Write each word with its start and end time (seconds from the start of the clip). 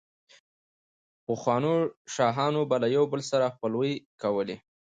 پخوانو 1.25 1.73
شاهانو 2.15 2.61
به 2.69 2.75
له 2.81 2.87
يو 2.95 3.03
بل 3.11 3.21
سره 3.31 3.53
خپلوۍ 3.55 3.93
کولې، 4.21 4.57